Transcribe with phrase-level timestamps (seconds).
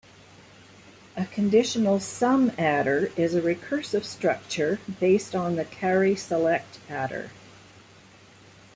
[1.15, 7.29] A conditional sum adder is a recursive structure based on the carry-select adder.